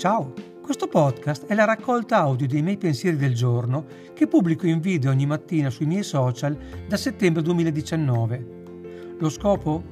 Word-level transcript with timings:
Ciao, 0.00 0.32
questo 0.62 0.88
podcast 0.88 1.44
è 1.44 1.52
la 1.52 1.66
raccolta 1.66 2.16
audio 2.20 2.46
dei 2.46 2.62
miei 2.62 2.78
pensieri 2.78 3.18
del 3.18 3.34
giorno 3.34 3.84
che 4.14 4.26
pubblico 4.26 4.66
in 4.66 4.80
video 4.80 5.10
ogni 5.10 5.26
mattina 5.26 5.68
sui 5.68 5.84
miei 5.84 6.04
social 6.04 6.56
da 6.88 6.96
settembre 6.96 7.42
2019. 7.42 9.16
Lo 9.18 9.28
scopo? 9.28 9.84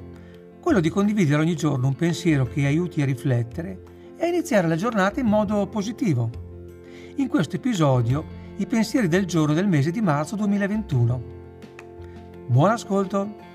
Quello 0.60 0.80
di 0.80 0.88
condividere 0.88 1.42
ogni 1.42 1.54
giorno 1.54 1.88
un 1.88 1.94
pensiero 1.94 2.46
che 2.46 2.64
aiuti 2.64 3.02
a 3.02 3.04
riflettere 3.04 3.82
e 4.16 4.24
a 4.24 4.28
iniziare 4.28 4.66
la 4.66 4.76
giornata 4.76 5.20
in 5.20 5.26
modo 5.26 5.66
positivo. 5.66 6.30
In 7.16 7.28
questo 7.28 7.56
episodio 7.56 8.24
i 8.56 8.66
pensieri 8.66 9.08
del 9.08 9.26
giorno 9.26 9.52
del 9.52 9.68
mese 9.68 9.90
di 9.90 10.00
marzo 10.00 10.36
2021. 10.36 11.22
Buon 12.46 12.70
ascolto! 12.70 13.47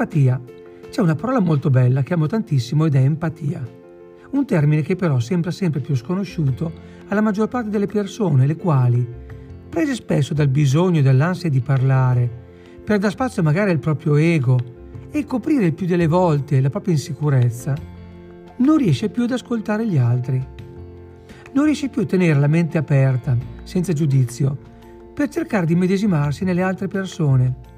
Empatia. 0.00 0.40
C'è 0.88 1.02
una 1.02 1.14
parola 1.14 1.40
molto 1.40 1.68
bella 1.68 2.02
che 2.02 2.14
amo 2.14 2.26
tantissimo 2.26 2.86
ed 2.86 2.94
è 2.94 3.00
empatia. 3.00 3.62
Un 4.30 4.46
termine 4.46 4.80
che 4.80 4.96
però 4.96 5.20
sembra 5.20 5.50
sempre 5.50 5.80
più 5.80 5.94
sconosciuto 5.94 6.72
alla 7.08 7.20
maggior 7.20 7.48
parte 7.48 7.68
delle 7.68 7.84
persone, 7.84 8.46
le 8.46 8.56
quali, 8.56 9.06
prese 9.68 9.94
spesso 9.94 10.32
dal 10.32 10.48
bisogno 10.48 11.00
e 11.00 11.02
dall'ansia 11.02 11.50
di 11.50 11.60
parlare, 11.60 12.30
per 12.82 12.96
dar 12.98 13.10
spazio 13.10 13.42
magari 13.42 13.72
al 13.72 13.78
proprio 13.78 14.16
ego 14.16 14.58
e 15.10 15.26
coprire 15.26 15.66
il 15.66 15.74
più 15.74 15.84
delle 15.84 16.06
volte 16.06 16.62
la 16.62 16.70
propria 16.70 16.94
insicurezza, 16.94 17.76
non 18.56 18.78
riesce 18.78 19.10
più 19.10 19.24
ad 19.24 19.32
ascoltare 19.32 19.86
gli 19.86 19.98
altri. 19.98 20.42
Non 21.52 21.64
riesce 21.66 21.90
più 21.90 22.00
a 22.00 22.06
tenere 22.06 22.40
la 22.40 22.46
mente 22.46 22.78
aperta, 22.78 23.36
senza 23.64 23.92
giudizio, 23.92 24.56
per 25.12 25.28
cercare 25.28 25.66
di 25.66 25.74
medesimarsi 25.74 26.44
nelle 26.44 26.62
altre 26.62 26.88
persone 26.88 27.68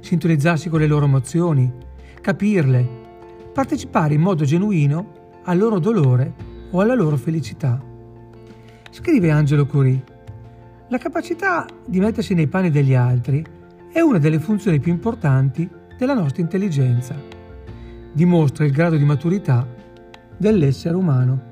sintonizzarsi 0.00 0.68
con 0.68 0.80
le 0.80 0.86
loro 0.86 1.04
emozioni, 1.04 1.72
capirle, 2.20 2.88
partecipare 3.52 4.14
in 4.14 4.20
modo 4.20 4.44
genuino 4.44 5.18
al 5.44 5.58
loro 5.58 5.78
dolore 5.78 6.34
o 6.70 6.80
alla 6.80 6.94
loro 6.94 7.16
felicità. 7.16 7.82
Scrive 8.90 9.30
Angelo 9.30 9.66
Curie, 9.66 10.02
la 10.88 10.98
capacità 10.98 11.66
di 11.86 12.00
mettersi 12.00 12.34
nei 12.34 12.48
panni 12.48 12.70
degli 12.70 12.94
altri 12.94 13.44
è 13.92 14.00
una 14.00 14.18
delle 14.18 14.40
funzioni 14.40 14.80
più 14.80 14.92
importanti 14.92 15.68
della 15.96 16.14
nostra 16.14 16.42
intelligenza. 16.42 17.14
Dimostra 18.12 18.64
il 18.64 18.72
grado 18.72 18.96
di 18.96 19.04
maturità 19.04 19.66
dell'essere 20.36 20.96
umano. 20.96 21.49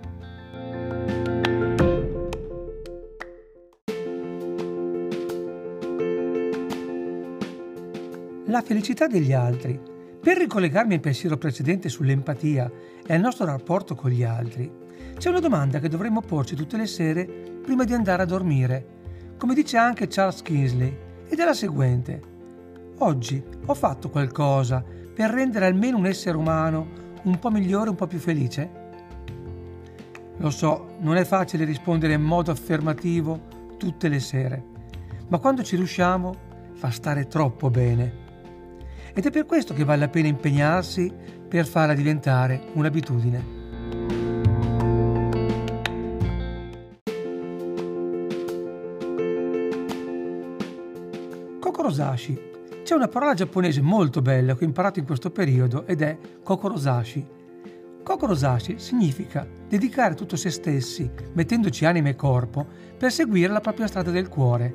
La 8.48 8.62
felicità 8.62 9.06
degli 9.06 9.32
altri. 9.32 9.78
Per 10.20 10.36
ricollegarmi 10.36 10.94
al 10.94 11.00
pensiero 11.00 11.36
precedente 11.36 11.88
sull'empatia 11.88 12.70
e 13.06 13.14
al 13.14 13.20
nostro 13.20 13.46
rapporto 13.46 13.94
con 13.94 14.10
gli 14.10 14.24
altri, 14.24 14.70
c'è 15.16 15.28
una 15.30 15.40
domanda 15.40 15.78
che 15.78 15.88
dovremmo 15.88 16.20
porci 16.20 16.54
tutte 16.54 16.76
le 16.76 16.86
sere 16.86 17.24
prima 17.62 17.84
di 17.84 17.92
andare 17.92 18.22
a 18.22 18.26
dormire, 18.26 18.96
come 19.36 19.54
dice 19.54 19.76
anche 19.76 20.08
Charles 20.08 20.42
Kingsley, 20.42 20.96
ed 21.28 21.38
è 21.38 21.44
la 21.44 21.54
seguente. 21.54 22.20
Oggi 22.98 23.42
ho 23.66 23.74
fatto 23.74 24.10
qualcosa 24.10 24.84
per 25.14 25.30
rendere 25.30 25.66
almeno 25.66 25.98
un 25.98 26.06
essere 26.06 26.36
umano 26.36 27.06
un 27.22 27.38
po' 27.38 27.50
migliore, 27.50 27.90
un 27.90 27.96
po' 27.96 28.06
più 28.06 28.18
felice? 28.18 28.86
Lo 30.38 30.50
so, 30.50 30.96
non 31.00 31.16
è 31.16 31.24
facile 31.24 31.64
rispondere 31.64 32.14
in 32.14 32.22
modo 32.22 32.50
affermativo 32.50 33.76
tutte 33.76 34.08
le 34.08 34.20
sere, 34.20 34.64
ma 35.28 35.38
quando 35.38 35.62
ci 35.62 35.76
riusciamo 35.76 36.46
fa 36.74 36.90
stare 36.90 37.26
troppo 37.26 37.70
bene. 37.70 38.27
Ed 39.18 39.26
è 39.26 39.30
per 39.32 39.46
questo 39.46 39.74
che 39.74 39.82
vale 39.82 39.98
la 39.98 40.08
pena 40.08 40.28
impegnarsi 40.28 41.12
per 41.48 41.66
farla 41.66 41.92
diventare 41.92 42.68
un'abitudine. 42.74 43.56
Kokorosashi. 51.58 52.40
C'è 52.84 52.94
una 52.94 53.08
parola 53.08 53.34
giapponese 53.34 53.80
molto 53.80 54.22
bella 54.22 54.54
che 54.54 54.62
ho 54.62 54.68
imparato 54.68 55.00
in 55.00 55.04
questo 55.04 55.32
periodo 55.32 55.84
ed 55.84 56.00
è 56.00 56.16
kokorosashi. 56.44 57.26
Kokorosashi 58.04 58.78
significa 58.78 59.44
dedicare 59.66 60.14
tutto 60.14 60.36
se 60.36 60.50
stessi, 60.50 61.10
mettendoci 61.32 61.84
anima 61.84 62.10
e 62.10 62.14
corpo, 62.14 62.64
per 62.96 63.10
seguire 63.10 63.52
la 63.52 63.60
propria 63.60 63.88
strada 63.88 64.12
del 64.12 64.28
cuore, 64.28 64.72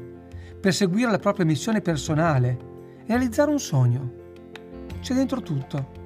per 0.59 0.73
seguire 0.73 1.11
la 1.11 1.19
propria 1.19 1.45
missione 1.45 1.79
personale 1.79 2.71
realizzare 3.05 3.49
un 3.49 3.59
sogno 3.59 4.21
c'è 5.03 5.13
dentro 5.13 5.41
tutto. 5.41 6.01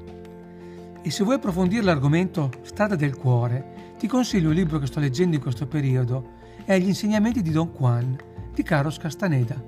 E 1.04 1.12
se 1.12 1.24
vuoi 1.24 1.36
approfondire 1.36 1.84
l'argomento 1.84 2.50
Strada 2.64 2.96
del 2.96 3.16
cuore, 3.16 3.94
ti 4.00 4.08
consiglio 4.08 4.50
un 4.50 4.56
libro 4.56 4.80
che 4.80 4.88
sto 4.88 5.00
leggendo 5.00 5.36
in 5.36 5.42
questo 5.42 5.68
periodo, 5.68 6.36
è 6.66 6.78
Gli 6.80 6.88
insegnamenti 6.88 7.44
di 7.44 7.52
Don 7.52 7.72
Juan 7.78 8.18
di 8.54 8.64
Carlos 8.64 8.98
Castaneda. 8.98 9.64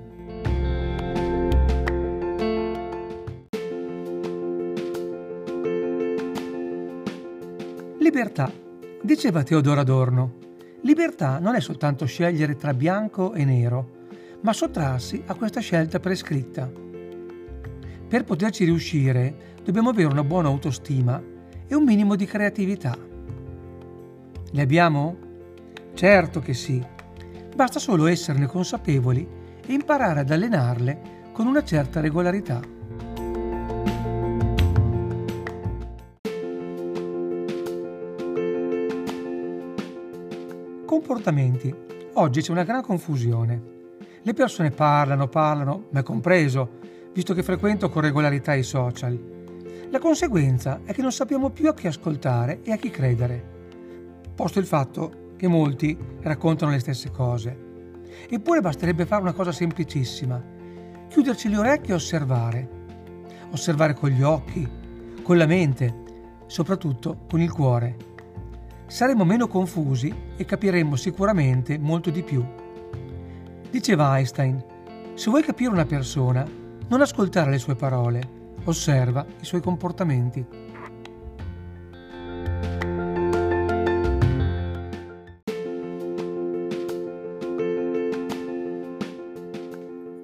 Libertà. 8.00 8.52
Diceva 9.02 9.44
Teodoro 9.44 9.80
Adorno, 9.80 10.34
libertà 10.82 11.38
non 11.38 11.54
è 11.54 11.60
soltanto 11.60 12.04
scegliere 12.04 12.56
tra 12.56 12.74
bianco 12.74 13.32
e 13.32 13.44
nero, 13.44 14.08
ma 14.42 14.52
sottrarsi 14.52 15.22
a 15.26 15.34
questa 15.34 15.60
scelta 15.60 16.00
prescritta. 16.00 16.79
Per 18.10 18.24
poterci 18.24 18.64
riuscire 18.64 19.54
dobbiamo 19.62 19.90
avere 19.90 20.08
una 20.08 20.24
buona 20.24 20.48
autostima 20.48 21.22
e 21.64 21.74
un 21.76 21.84
minimo 21.84 22.16
di 22.16 22.26
creatività. 22.26 22.98
Le 24.50 24.60
abbiamo? 24.60 25.16
Certo 25.94 26.40
che 26.40 26.52
sì. 26.52 26.84
Basta 27.54 27.78
solo 27.78 28.08
esserne 28.08 28.46
consapevoli 28.46 29.24
e 29.64 29.72
imparare 29.72 30.18
ad 30.18 30.30
allenarle 30.32 31.28
con 31.30 31.46
una 31.46 31.62
certa 31.62 32.00
regolarità. 32.00 32.60
Comportamenti. 40.84 41.72
Oggi 42.14 42.40
c'è 42.40 42.50
una 42.50 42.64
gran 42.64 42.82
confusione. 42.82 43.62
Le 44.22 44.32
persone 44.34 44.72
parlano, 44.72 45.28
parlano, 45.28 45.84
me 45.90 46.02
compreso, 46.02 46.78
visto 47.12 47.34
che 47.34 47.42
frequento 47.42 47.88
con 47.88 48.02
regolarità 48.02 48.54
i 48.54 48.62
social. 48.62 49.18
La 49.90 49.98
conseguenza 49.98 50.80
è 50.84 50.92
che 50.92 51.02
non 51.02 51.12
sappiamo 51.12 51.50
più 51.50 51.68
a 51.68 51.74
chi 51.74 51.86
ascoltare 51.86 52.60
e 52.62 52.72
a 52.72 52.76
chi 52.76 52.90
credere, 52.90 53.42
posto 54.34 54.58
il 54.58 54.66
fatto 54.66 55.32
che 55.36 55.48
molti 55.48 55.96
raccontano 56.20 56.70
le 56.70 56.78
stesse 56.78 57.10
cose. 57.10 57.68
Eppure 58.28 58.60
basterebbe 58.60 59.06
fare 59.06 59.22
una 59.22 59.32
cosa 59.32 59.52
semplicissima, 59.52 60.42
chiuderci 61.08 61.48
le 61.48 61.56
orecchie 61.56 61.92
e 61.92 61.96
osservare. 61.96 62.68
Osservare 63.50 63.94
con 63.94 64.10
gli 64.10 64.22
occhi, 64.22 64.68
con 65.22 65.36
la 65.36 65.46
mente, 65.46 65.94
soprattutto 66.46 67.24
con 67.28 67.40
il 67.40 67.50
cuore. 67.50 67.96
Saremo 68.86 69.24
meno 69.24 69.48
confusi 69.48 70.14
e 70.36 70.44
capiremo 70.44 70.94
sicuramente 70.94 71.78
molto 71.78 72.10
di 72.10 72.22
più. 72.22 72.44
Diceva 73.70 74.16
Einstein, 74.16 74.62
se 75.14 75.30
vuoi 75.30 75.42
capire 75.42 75.70
una 75.70 75.86
persona, 75.86 76.59
non 76.90 77.00
ascoltare 77.02 77.50
le 77.50 77.58
sue 77.58 77.76
parole, 77.76 78.20
osserva 78.64 79.24
i 79.40 79.44
suoi 79.44 79.60
comportamenti. 79.60 80.44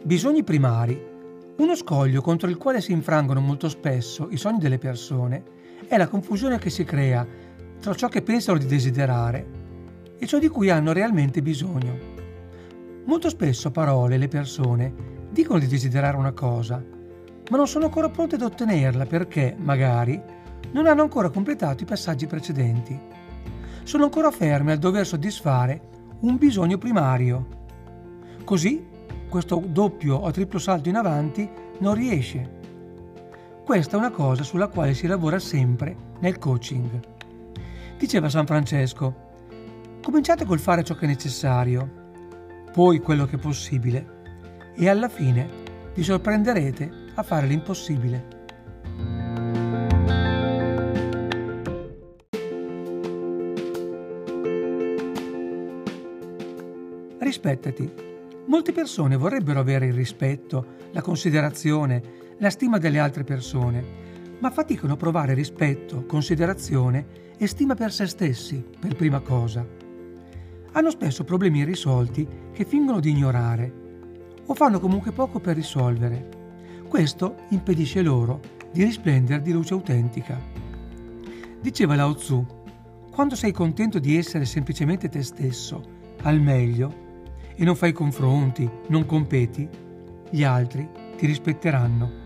Bisogni 0.03 0.43
primari. 0.43 1.15
Uno 1.59 1.75
scoglio 1.77 2.21
contro 2.21 2.49
il 2.49 2.57
quale 2.57 2.81
si 2.81 2.91
infrangono 2.91 3.41
molto 3.41 3.69
spesso 3.69 4.29
i 4.31 4.37
sogni 4.37 4.59
delle 4.59 4.79
persone 4.79 5.55
è 5.87 5.97
la 5.97 6.09
confusione 6.09 6.59
che 6.59 6.71
si 6.71 6.85
crea 6.85 7.27
tra 7.81 7.95
ciò 7.95 8.09
che 8.09 8.23
pensano 8.23 8.59
di 8.59 8.67
desiderare 8.67 9.47
e 10.19 10.27
ciò 10.27 10.39
di 10.39 10.49
cui 10.49 10.69
hanno 10.69 10.93
realmente 10.93 11.43
bisogno. 11.43 12.15
Molto 13.05 13.29
spesso 13.29 13.71
parole 13.71 14.19
le 14.19 14.29
persone 14.29 15.16
dicono 15.37 15.59
di 15.59 15.67
desiderare 15.67 16.17
una 16.17 16.33
cosa, 16.33 16.83
ma 17.51 17.57
non 17.59 17.69
sono 17.69 17.85
ancora 17.85 18.09
pronti 18.09 18.37
ad 18.37 18.41
ottenerla 18.41 19.05
perché, 19.05 19.55
magari, 19.59 20.19
non 20.71 20.87
hanno 20.87 21.03
ancora 21.03 21.29
completato 21.29 21.83
i 21.83 21.87
passaggi 21.87 22.27
precedenti. 22.27 22.99
Sono 23.83 24.05
ancora 24.05 24.31
fermi 24.31 24.71
al 24.71 24.79
dover 24.79 25.07
soddisfare 25.07 25.79
un 26.21 26.39
bisogno 26.39 26.79
primario. 26.79 27.47
Così, 28.45 28.83
questo 29.29 29.63
doppio 29.67 30.17
o 30.17 30.31
triplo 30.31 30.59
salto 30.59 30.89
in 30.89 30.97
avanti 30.97 31.47
non 31.81 31.93
riesce. 31.93 32.55
Questa 33.63 33.97
è 33.97 33.99
una 33.99 34.11
cosa 34.11 34.43
sulla 34.43 34.69
quale 34.69 34.95
si 34.95 35.07
lavora 35.07 35.39
sempre 35.39 35.95
nel 36.21 36.39
coaching. 36.39 36.99
Diceva 37.99 38.31
San 38.31 38.47
Francesco, 38.47 39.15
cominciate 40.01 40.47
col 40.47 40.61
fare 40.61 40.83
ciò 40.83 40.95
che 40.95 41.05
è 41.05 41.09
necessario, 41.09 42.05
poi 42.73 43.01
quello 43.01 43.27
che 43.27 43.37
è 43.37 43.39
possibile 43.39 44.15
e 44.77 44.89
alla 44.89 45.09
fine 45.09 45.65
vi 45.95 46.03
sorprenderete 46.03 46.91
a 47.15 47.23
fare 47.23 47.47
l'impossibile. 47.47 48.35
Rispettati. 57.19 58.05
Molte 58.47 58.73
persone 58.73 59.17
vorrebbero 59.17 59.59
avere 59.59 59.87
il 59.87 59.95
rispetto, 59.95 60.75
la 60.93 61.03
considerazione, 61.03 62.03
la 62.39 62.51
stima 62.51 62.79
delle 62.79 62.99
altre 62.99 63.25
persone, 63.25 63.85
ma 64.39 64.51
faticano 64.51 64.93
a 64.93 64.97
provare 64.97 65.35
rispetto, 65.35 66.05
considerazione 66.05 67.35
e 67.39 67.47
stima 67.47 67.75
per 67.75 67.91
se 67.91 68.07
stessi, 68.07 68.63
per 68.79 68.95
prima 68.95 69.21
cosa. 69.21 69.67
Hanno 70.73 70.91
spesso 70.91 71.25
problemi 71.25 71.61
irrisolti 71.61 72.29
che 72.53 72.65
fingono 72.65 73.01
di 73.01 73.11
ignorare 73.11 73.85
o 74.47 74.55
fanno 74.55 74.81
comunque 74.81 75.13
poco 75.13 75.41
per 75.41 75.57
risolvere. 75.57 76.29
Questo 76.89 77.37
impedisce 77.49 78.03
loro 78.03 78.41
di 78.73 78.85
risplendere 78.85 79.43
di 79.43 79.53
luce 79.53 79.75
autentica. 79.75 80.41
Diceva 81.61 81.97
Lao 81.97 82.15
Tzu, 82.15 82.47
quando 83.11 83.35
sei 83.35 83.53
contento 83.53 83.99
di 83.99 84.17
essere 84.17 84.45
semplicemente 84.45 85.09
te 85.09 85.23
stesso, 85.23 85.83
al 86.23 86.41
meglio, 86.41 87.05
e 87.55 87.65
non 87.65 87.75
fai 87.75 87.93
confronti, 87.93 88.69
non 88.89 89.07
competi, 89.07 89.69
gli 90.31 90.43
altri 90.43 90.87
ti 91.17 91.27
rispetteranno. 91.27 92.25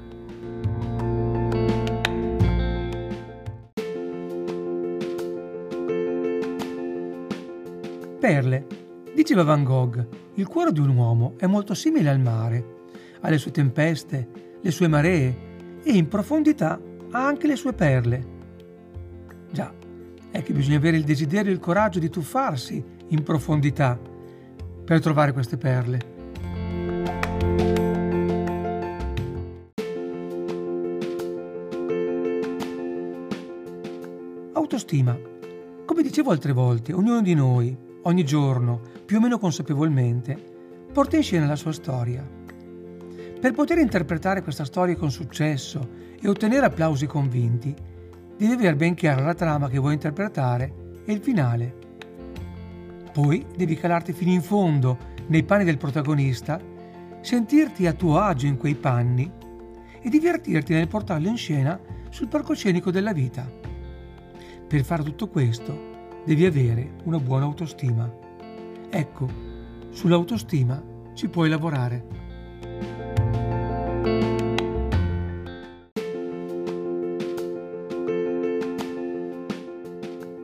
Perle. 8.18 8.79
Diceva 9.12 9.42
Van 9.42 9.64
Gogh, 9.64 10.06
il 10.34 10.46
cuore 10.46 10.72
di 10.72 10.80
un 10.80 10.96
uomo 10.96 11.34
è 11.36 11.46
molto 11.46 11.74
simile 11.74 12.08
al 12.08 12.20
mare, 12.20 12.64
ha 13.20 13.28
le 13.28 13.38
sue 13.38 13.50
tempeste, 13.50 14.28
le 14.60 14.70
sue 14.70 14.88
maree 14.88 15.80
e 15.82 15.92
in 15.92 16.08
profondità 16.08 16.80
ha 17.10 17.26
anche 17.26 17.46
le 17.46 17.56
sue 17.56 17.72
perle. 17.72 18.38
Già, 19.50 19.74
è 20.30 20.42
che 20.42 20.52
bisogna 20.52 20.76
avere 20.76 20.96
il 20.96 21.04
desiderio 21.04 21.50
e 21.50 21.54
il 21.54 21.60
coraggio 21.60 21.98
di 21.98 22.08
tuffarsi 22.08 22.82
in 23.08 23.22
profondità 23.22 23.98
per 24.84 25.00
trovare 25.00 25.32
queste 25.32 25.56
perle. 25.56 26.18
Autostima. 34.52 35.18
Come 35.84 36.02
dicevo 36.02 36.30
altre 36.30 36.52
volte, 36.52 36.92
ognuno 36.92 37.20
di 37.22 37.34
noi, 37.34 37.88
ogni 38.02 38.24
giorno, 38.24 38.80
più 39.04 39.18
o 39.18 39.20
meno 39.20 39.38
consapevolmente, 39.38 40.36
porta 40.92 41.16
in 41.16 41.22
scena 41.22 41.46
la 41.46 41.56
sua 41.56 41.72
storia. 41.72 42.26
Per 43.40 43.52
poter 43.52 43.78
interpretare 43.78 44.42
questa 44.42 44.64
storia 44.64 44.96
con 44.96 45.10
successo 45.10 45.88
e 46.20 46.28
ottenere 46.28 46.66
applausi 46.66 47.06
convinti, 47.06 47.74
devi 48.36 48.52
aver 48.52 48.76
ben 48.76 48.94
chiara 48.94 49.22
la 49.22 49.34
trama 49.34 49.68
che 49.68 49.78
vuoi 49.78 49.94
interpretare 49.94 50.72
e 51.04 51.12
il 51.12 51.20
finale. 51.20 51.74
Poi 53.12 53.44
devi 53.56 53.76
calarti 53.76 54.12
fino 54.12 54.30
in 54.30 54.42
fondo 54.42 54.96
nei 55.26 55.42
panni 55.42 55.64
del 55.64 55.78
protagonista, 55.78 56.60
sentirti 57.20 57.86
a 57.86 57.92
tuo 57.92 58.18
agio 58.18 58.46
in 58.46 58.56
quei 58.56 58.74
panni 58.74 59.30
e 60.00 60.08
divertirti 60.08 60.72
nel 60.72 60.88
portarlo 60.88 61.28
in 61.28 61.36
scena 61.36 61.78
sul 62.10 62.28
palcoscenico 62.28 62.90
della 62.90 63.12
vita. 63.12 63.50
Per 64.66 64.84
fare 64.84 65.02
tutto 65.02 65.28
questo 65.28 65.89
devi 66.30 66.46
avere 66.46 66.92
una 67.02 67.18
buona 67.18 67.44
autostima. 67.44 68.08
Ecco, 68.88 69.28
sull'autostima 69.90 70.80
ci 71.12 71.28
puoi 71.28 71.48
lavorare. 71.48 72.06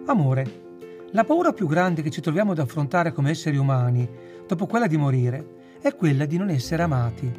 Amore. 0.06 0.64
La 1.12 1.22
paura 1.22 1.52
più 1.52 1.68
grande 1.68 2.02
che 2.02 2.10
ci 2.10 2.20
troviamo 2.20 2.50
ad 2.50 2.58
affrontare 2.58 3.12
come 3.12 3.30
esseri 3.30 3.56
umani, 3.56 4.08
dopo 4.44 4.66
quella 4.66 4.88
di 4.88 4.96
morire, 4.96 5.78
è 5.80 5.94
quella 5.94 6.26
di 6.26 6.36
non 6.36 6.50
essere 6.50 6.82
amati. 6.82 7.32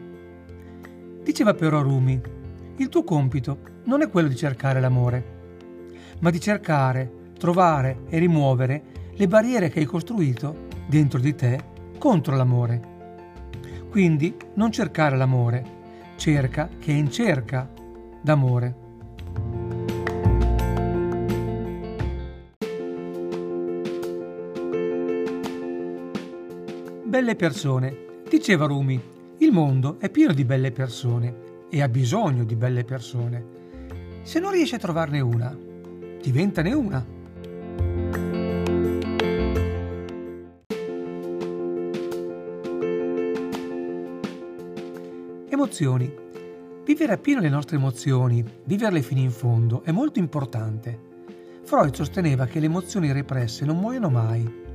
Diceva 1.22 1.54
però 1.54 1.82
Rumi, 1.82 2.18
il 2.78 2.88
tuo 2.88 3.04
compito 3.04 3.60
non 3.84 4.02
è 4.02 4.10
quello 4.10 4.30
di 4.30 4.38
cercare 4.38 4.80
l'amore, 4.80 5.36
ma 6.20 6.30
di 6.30 6.40
cercare, 6.40 7.12
trovare 7.38 8.02
e 8.10 8.20
rimuovere 8.20 8.84
le 9.14 9.28
barriere 9.28 9.70
che 9.70 9.80
hai 9.80 9.86
costruito 9.86 10.68
dentro 10.88 11.20
di 11.20 11.36
te 11.36 11.60
contro 11.98 12.36
l'amore. 12.36 12.96
Quindi 13.90 14.36
non 14.56 14.72
cercare 14.72 15.18
l'amore, 15.18 15.66
cerca 16.18 16.70
che 16.80 16.92
è 16.92 16.96
in 16.96 17.10
cerca 17.10 17.70
d'amore. 18.22 18.86
Belle 27.04 27.36
persone. 27.36 28.06
Diceva 28.30 28.66
Rumi, 28.66 29.02
il 29.38 29.52
mondo 29.52 29.98
è 30.00 30.10
pieno 30.10 30.34
di 30.34 30.44
belle 30.44 30.72
persone 30.72 31.66
e 31.70 31.82
ha 31.82 31.88
bisogno 31.88 32.44
di 32.44 32.56
belle 32.56 32.84
persone. 32.84 33.46
Se 34.24 34.40
non 34.40 34.52
riesci 34.52 34.76
a 34.76 34.80
trovarne 34.80 35.22
una, 35.22 35.58
diventane 36.22 36.74
una. 36.74 37.17
Emozioni. 45.58 46.14
Vivere 46.86 47.14
appieno 47.14 47.42
le 47.42 47.50
nostre 47.50 47.78
emozioni, 47.78 48.46
viverle 48.66 49.02
fino 49.02 49.22
in 49.22 49.32
fondo, 49.32 49.82
è 49.82 49.90
molto 49.90 50.20
importante. 50.20 51.00
Freud 51.64 51.96
sosteneva 51.96 52.46
che 52.46 52.60
le 52.60 52.68
emozioni 52.68 53.12
represse 53.12 53.66
non 53.66 53.80
muoiono 53.80 54.12
mai 54.12 54.66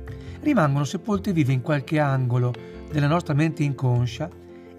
rimangono 0.41 0.83
sepolte 0.83 1.31
vive 1.31 1.53
in 1.53 1.61
qualche 1.61 1.99
angolo 1.99 2.53
della 2.91 3.07
nostra 3.07 3.33
mente 3.33 3.63
inconscia 3.63 4.29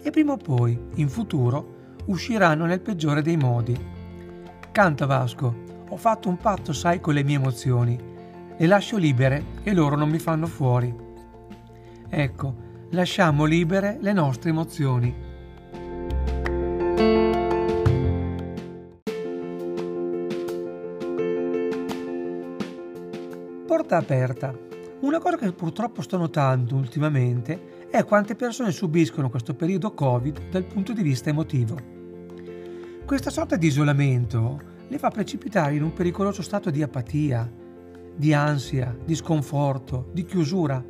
e 0.03 0.11
prima 0.11 0.33
o 0.33 0.37
poi, 0.37 0.79
in 0.97 1.09
futuro, 1.09 1.95
usciranno 2.05 2.67
nel 2.67 2.83
peggiore 2.83 3.23
dei 3.23 3.39
modi. 3.39 3.75
Canta 4.73 5.07
Vasco, 5.07 5.55
ho 5.89 5.97
fatto 5.97 6.29
un 6.29 6.37
patto, 6.37 6.75
sai, 6.75 7.01
con 7.01 7.15
le 7.15 7.25
mie 7.25 7.37
emozioni. 7.37 7.99
Le 8.59 8.67
lascio 8.67 8.99
libere 8.99 9.43
e 9.63 9.73
loro 9.73 9.97
non 9.97 10.11
mi 10.11 10.19
fanno 10.19 10.47
fuori. 10.47 10.95
Ecco, 12.11 12.55
lasciamo 12.91 13.47
libere 13.47 13.97
le 14.03 14.13
nostre 14.13 14.51
emozioni. 14.51 15.33
Porta 23.85 23.99
aperta. 23.99 24.59
Una 25.01 25.19
cosa 25.19 25.37
che 25.37 25.53
purtroppo 25.53 26.01
sto 26.01 26.17
notando 26.17 26.75
ultimamente 26.75 27.89
è 27.91 28.03
quante 28.03 28.35
persone 28.35 28.71
subiscono 28.71 29.29
questo 29.29 29.53
periodo 29.53 29.93
Covid 29.93 30.49
dal 30.49 30.65
punto 30.65 30.95
di 30.95 31.03
vista 31.03 31.29
emotivo. 31.29 31.77
Questa 33.05 33.29
sorta 33.29 33.57
di 33.57 33.67
isolamento 33.67 34.59
le 34.89 34.99
fa 34.99 35.11
precipitare 35.11 35.75
in 35.75 35.83
un 35.83 35.93
pericoloso 35.93 36.41
stato 36.41 36.71
di 36.71 36.83
apatia, 36.83 37.47
di 38.17 38.33
ansia, 38.33 38.97
di 39.05 39.15
sconforto, 39.15 40.09
di 40.15 40.25
chiusura, 40.25 40.83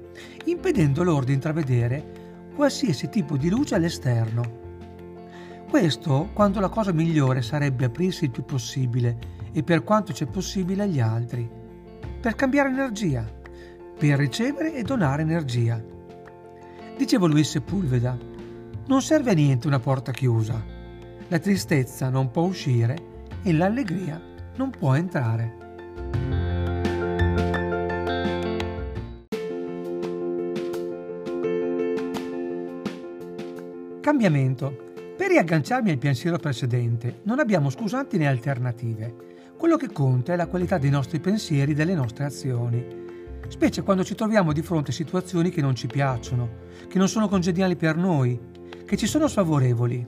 impedendo 0.44 1.02
loro 1.02 1.24
di 1.24 1.32
intravedere 1.32 2.52
qualsiasi 2.54 3.08
tipo 3.08 3.36
di 3.36 3.50
luce 3.50 3.74
all'esterno. 3.74 4.62
Questo 5.68 6.28
quando 6.32 6.60
la 6.60 6.68
cosa 6.68 6.92
migliore 6.92 7.42
sarebbe 7.42 7.86
aprirsi 7.86 8.26
il 8.26 8.30
più 8.30 8.44
possibile 8.44 9.18
e 9.50 9.64
per 9.64 9.82
quanto 9.82 10.12
c'è 10.12 10.26
possibile 10.26 10.84
agli 10.84 11.00
altri, 11.00 11.62
per 12.24 12.36
cambiare 12.36 12.70
energia 12.70 13.22
per 13.98 14.16
ricevere 14.16 14.72
e 14.72 14.82
donare 14.82 15.20
energia. 15.20 15.78
Dicevo 16.96 17.26
Luis 17.26 17.50
Sepulveda, 17.50 18.16
non 18.86 19.02
serve 19.02 19.32
a 19.32 19.34
niente 19.34 19.66
una 19.66 19.78
porta 19.78 20.10
chiusa. 20.10 20.64
La 21.28 21.38
tristezza 21.38 22.08
non 22.08 22.30
può 22.30 22.44
uscire 22.44 22.96
e 23.42 23.52
l'allegria 23.52 24.18
non 24.56 24.70
può 24.70 24.94
entrare. 24.94 25.62
Cambiamento. 34.00 34.92
Per 35.14 35.28
riagganciarmi 35.28 35.90
al 35.90 35.98
pensiero 35.98 36.38
precedente, 36.38 37.20
non 37.24 37.38
abbiamo 37.38 37.68
scusanti 37.68 38.16
né 38.16 38.26
alternative. 38.26 39.33
Quello 39.64 39.78
che 39.78 39.90
conta 39.90 40.34
è 40.34 40.36
la 40.36 40.46
qualità 40.46 40.76
dei 40.76 40.90
nostri 40.90 41.20
pensieri 41.20 41.72
e 41.72 41.74
delle 41.74 41.94
nostre 41.94 42.26
azioni 42.26 42.84
specie 43.48 43.80
quando 43.80 44.04
ci 44.04 44.14
troviamo 44.14 44.52
di 44.52 44.60
fronte 44.60 44.90
a 44.90 44.92
situazioni 44.92 45.48
che 45.48 45.62
non 45.62 45.74
ci 45.74 45.86
piacciono, 45.86 46.66
che 46.86 46.98
non 46.98 47.08
sono 47.08 47.28
congeniali 47.28 47.74
per 47.74 47.96
noi, 47.96 48.38
che 48.84 48.98
ci 48.98 49.06
sono 49.06 49.26
sfavorevoli. 49.26 50.06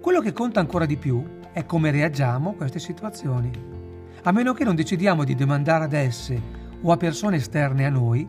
Quello 0.00 0.20
che 0.20 0.32
conta 0.32 0.60
ancora 0.60 0.86
di 0.86 0.96
più 0.96 1.40
è 1.52 1.66
come 1.66 1.90
reagiamo 1.90 2.50
a 2.50 2.54
queste 2.54 2.78
situazioni. 2.78 3.50
A 4.22 4.30
meno 4.30 4.52
che 4.52 4.62
non 4.62 4.76
decidiamo 4.76 5.24
di 5.24 5.34
demandare 5.34 5.82
ad 5.82 5.92
esse 5.92 6.40
o 6.80 6.92
a 6.92 6.96
persone 6.96 7.38
esterne 7.38 7.84
a 7.84 7.90
noi 7.90 8.28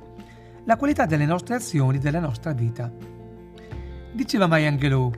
la 0.63 0.77
qualità 0.77 1.05
delle 1.05 1.27
nostre 1.27 1.53
azioni, 1.53 1.99
della 1.99 2.19
nostra 2.19 2.53
vita. 2.53 2.91
Diceva 4.13 4.47
Maya 4.47 4.67
Angelou, 4.67 5.11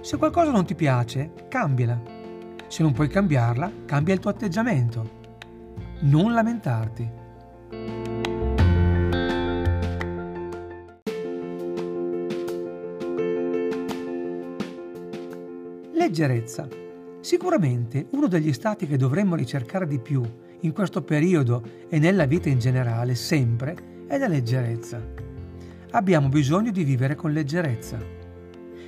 Se 0.00 0.16
qualcosa 0.16 0.50
non 0.50 0.64
ti 0.64 0.74
piace, 0.74 1.30
cambiala. 1.50 2.15
Se 2.68 2.82
non 2.82 2.92
puoi 2.92 3.08
cambiarla, 3.08 3.70
cambia 3.84 4.12
il 4.12 4.20
tuo 4.20 4.30
atteggiamento. 4.30 5.24
Non 6.00 6.32
lamentarti. 6.32 7.08
Leggerezza. 15.92 16.68
Sicuramente 17.20 18.06
uno 18.10 18.26
degli 18.26 18.52
stati 18.52 18.86
che 18.86 18.96
dovremmo 18.96 19.36
ricercare 19.36 19.86
di 19.86 19.98
più 19.98 20.22
in 20.60 20.72
questo 20.72 21.02
periodo 21.02 21.62
e 21.88 21.98
nella 21.98 22.26
vita 22.26 22.48
in 22.48 22.58
generale, 22.58 23.14
sempre, 23.14 24.04
è 24.06 24.18
la 24.18 24.28
leggerezza. 24.28 25.00
Abbiamo 25.90 26.28
bisogno 26.28 26.70
di 26.70 26.84
vivere 26.84 27.14
con 27.14 27.32
leggerezza. 27.32 27.98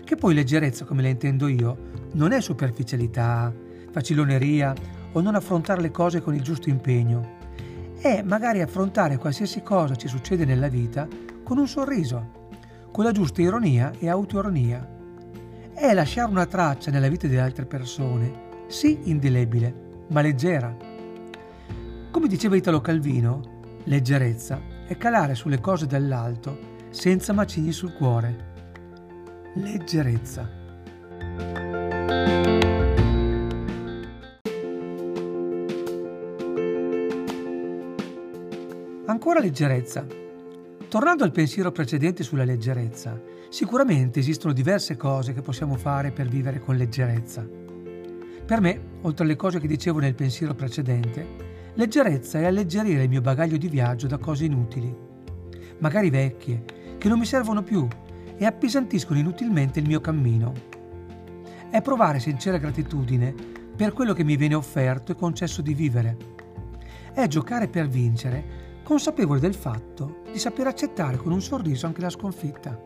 Che 0.05 0.17
poi 0.17 0.35
leggerezza, 0.35 0.85
come 0.85 1.03
la 1.03 1.09
intendo 1.09 1.49
io, 1.49 1.77
non 2.13 2.33
è 2.33 2.41
superficialità, 2.41 3.53
faciloneria 3.99 4.75
o 5.13 5.21
non 5.21 5.35
affrontare 5.35 5.81
le 5.81 5.91
cose 5.91 6.21
con 6.21 6.35
il 6.35 6.43
giusto 6.43 6.69
impegno. 6.69 7.37
È 7.99 8.23
magari 8.23 8.61
affrontare 8.61 9.17
qualsiasi 9.17 9.63
cosa 9.63 9.97
ci 9.97 10.09
succede 10.09 10.45
nella 10.45 10.69
vita 10.69 11.07
con 11.43 11.59
un 11.59 11.67
sorriso, 11.67 12.49
con 12.93 13.05
la 13.05 13.13
giusta 13.13 13.43
ironia 13.43 13.93
e 13.99 14.09
autoironia 14.09 14.97
è 15.79 15.95
lasciare 15.95 16.29
una 16.29 16.45
traccia 16.45 16.91
nella 16.91 17.07
vita 17.07 17.29
delle 17.29 17.41
altre 17.41 17.65
persone, 17.65 18.65
sì 18.67 18.99
indelebile, 19.05 20.05
ma 20.09 20.23
leggera. 20.23 20.77
Come 22.11 22.27
diceva 22.27 22.57
Italo 22.57 22.81
Calvino, 22.81 23.61
leggerezza 23.85 24.61
è 24.89 24.97
calare 24.97 25.37
sulle 25.37 25.61
cose 25.61 25.87
dell'alto 25.87 26.77
senza 26.91 27.33
macigni 27.33 27.71
sul 27.71 27.95
cuore. 27.95 28.47
Leggerezza. 29.55 30.51
Ancora 39.29 39.45
leggerezza. 39.45 40.07
Tornando 40.89 41.23
al 41.23 41.33
pensiero 41.33 41.71
precedente 41.71 42.23
sulla 42.23 42.45
leggerezza, 42.45 43.21
sicuramente 43.51 44.21
esistono 44.21 44.55
diverse 44.55 44.97
cose 44.97 45.35
che 45.35 45.43
possiamo 45.43 45.77
fare 45.77 46.13
per 46.13 46.29
vivere 46.29 46.61
con 46.61 46.77
leggerezza. 46.77 47.47
Per 48.47 48.61
me, 48.63 48.81
oltre 49.03 49.25
alle 49.27 49.37
cose 49.37 49.61
che 49.61 49.67
dicevo 49.67 49.99
nel 49.99 50.15
pensiero 50.15 50.55
precedente, 50.55 51.27
leggerezza 51.75 52.39
è 52.39 52.47
alleggerire 52.47 53.03
il 53.03 53.11
mio 53.11 53.21
bagaglio 53.21 53.59
di 53.59 53.69
viaggio 53.69 54.07
da 54.07 54.17
cose 54.17 54.47
inutili, 54.47 54.97
magari 55.81 56.09
vecchie, 56.09 56.65
che 56.97 57.09
non 57.11 57.19
mi 57.19 57.27
servono 57.27 57.63
più 57.63 57.87
e 58.35 58.47
appesantiscono 58.47 59.19
inutilmente 59.19 59.79
il 59.79 59.87
mio 59.87 60.01
cammino. 60.01 60.55
È 61.69 61.83
provare 61.83 62.19
sincera 62.19 62.57
gratitudine 62.57 63.35
per 63.77 63.93
quello 63.93 64.15
che 64.15 64.25
mi 64.25 64.37
viene 64.37 64.55
offerto 64.55 65.13
e 65.13 65.17
concesso 65.17 65.61
di 65.61 65.75
vivere. 65.75 66.17
È 67.13 67.27
giocare 67.27 67.69
per 67.69 67.89
vincere 67.89 68.68
consapevole 68.89 69.39
del 69.39 69.53
fatto 69.53 70.23
di 70.33 70.39
saper 70.39 70.67
accettare 70.67 71.19
con 71.19 71.31
un 71.31 71.43
sorriso 71.43 71.85
anche 71.85 72.01
la 72.01 72.09
sconfitta. 72.09 72.83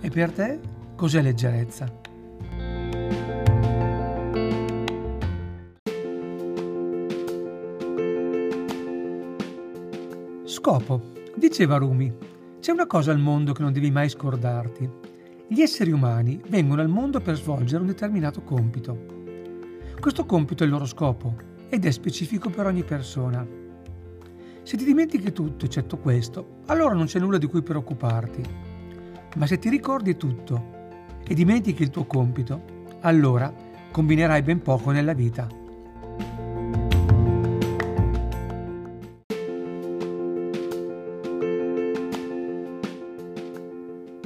E 0.00 0.10
per 0.10 0.32
te 0.32 0.58
cos'è 0.96 1.22
leggerezza? 1.22 1.86
Scopo. 10.42 11.00
Diceva 11.36 11.76
Rumi, 11.76 12.12
c'è 12.58 12.72
una 12.72 12.88
cosa 12.88 13.12
al 13.12 13.20
mondo 13.20 13.52
che 13.52 13.62
non 13.62 13.72
devi 13.72 13.92
mai 13.92 14.08
scordarti. 14.08 14.90
Gli 15.46 15.60
esseri 15.60 15.92
umani 15.92 16.42
vengono 16.48 16.80
al 16.80 16.88
mondo 16.88 17.20
per 17.20 17.36
svolgere 17.36 17.82
un 17.82 17.86
determinato 17.86 18.42
compito. 18.42 18.98
Questo 20.00 20.26
compito 20.26 20.64
è 20.64 20.66
il 20.66 20.72
loro 20.72 20.86
scopo 20.86 21.36
ed 21.68 21.84
è 21.84 21.90
specifico 21.92 22.50
per 22.50 22.66
ogni 22.66 22.82
persona. 22.82 23.68
Se 24.70 24.76
ti 24.76 24.84
dimentichi 24.84 25.32
tutto 25.32 25.64
eccetto 25.64 25.98
questo, 25.98 26.60
allora 26.66 26.94
non 26.94 27.06
c'è 27.06 27.18
nulla 27.18 27.38
di 27.38 27.48
cui 27.48 27.60
preoccuparti. 27.60 28.40
Ma 29.34 29.44
se 29.44 29.58
ti 29.58 29.68
ricordi 29.68 30.16
tutto 30.16 31.18
e 31.26 31.34
dimentichi 31.34 31.82
il 31.82 31.90
tuo 31.90 32.04
compito, 32.04 32.62
allora 33.00 33.52
combinerai 33.90 34.42
ben 34.42 34.62
poco 34.62 34.92
nella 34.92 35.12
vita. 35.12 35.48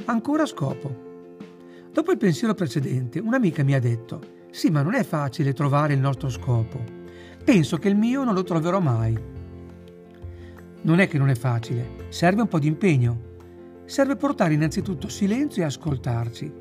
Ancora 0.05 0.45
scopo. 0.45 0.95
Dopo 1.91 2.11
il 2.11 2.17
pensiero 2.19 2.53
precedente, 2.53 3.17
un'amica 3.17 3.63
mi 3.63 3.73
ha 3.73 3.79
detto, 3.79 4.21
sì, 4.51 4.69
ma 4.69 4.83
non 4.83 4.93
è 4.93 5.03
facile 5.03 5.53
trovare 5.53 5.95
il 5.95 5.99
nostro 5.99 6.29
scopo. 6.29 6.83
Penso 7.43 7.77
che 7.77 7.87
il 7.87 7.95
mio 7.95 8.23
non 8.23 8.35
lo 8.35 8.43
troverò 8.43 8.79
mai. 8.79 9.34
Non 10.85 10.99
è 10.99 11.07
che 11.07 11.17
non 11.17 11.29
è 11.29 11.35
facile, 11.35 12.05
serve 12.09 12.43
un 12.43 12.47
po' 12.47 12.59
di 12.59 12.67
impegno. 12.67 13.33
Serve 13.85 14.15
portare 14.17 14.53
innanzitutto 14.53 15.09
silenzio 15.09 15.63
e 15.63 15.65
ascoltarci. 15.65 16.53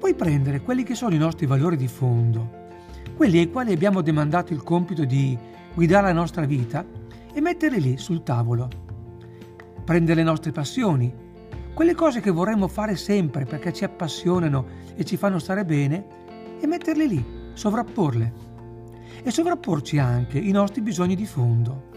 Poi 0.00 0.14
prendere 0.14 0.62
quelli 0.62 0.82
che 0.82 0.96
sono 0.96 1.14
i 1.14 1.18
nostri 1.18 1.46
valori 1.46 1.76
di 1.76 1.86
fondo, 1.86 2.64
quelli 3.14 3.38
ai 3.38 3.48
quali 3.48 3.72
abbiamo 3.72 4.00
demandato 4.00 4.52
il 4.52 4.64
compito 4.64 5.04
di 5.04 5.38
guidare 5.74 6.08
la 6.08 6.12
nostra 6.12 6.44
vita 6.44 6.84
e 7.32 7.40
metterli 7.40 7.80
lì 7.80 7.98
sul 7.98 8.24
tavolo. 8.24 8.68
Prendere 9.84 10.16
le 10.16 10.28
nostre 10.28 10.50
passioni, 10.50 11.14
quelle 11.72 11.94
cose 11.94 12.20
che 12.20 12.32
vorremmo 12.32 12.66
fare 12.66 12.96
sempre 12.96 13.44
perché 13.44 13.72
ci 13.72 13.84
appassionano 13.84 14.66
e 14.96 15.04
ci 15.04 15.16
fanno 15.16 15.38
stare 15.38 15.64
bene, 15.64 16.04
e 16.60 16.66
metterle 16.66 17.06
lì, 17.06 17.24
sovrapporle. 17.52 18.32
E 19.22 19.30
sovrapporci 19.30 19.98
anche 19.98 20.36
i 20.36 20.50
nostri 20.50 20.80
bisogni 20.80 21.14
di 21.14 21.26
fondo. 21.26 21.94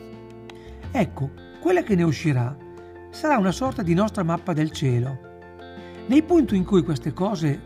Ecco, 0.92 1.30
quella 1.60 1.84
che 1.84 1.96
ne 1.96 2.04
uscirà 2.04 2.56
sarà 3.12 3.38
una 3.38 3.52
sorta 3.52 3.84
di 3.84 3.94
nostra 3.94 4.24
mappa 4.24 4.54
del 4.54 4.72
cielo. 4.72 5.28
Nei 6.08 6.24
punti 6.24 6.56
in 6.56 6.66
cui 6.66 6.84
queste 6.84 7.14
cose 7.14 7.62